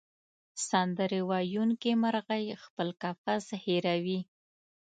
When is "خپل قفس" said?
2.63-3.45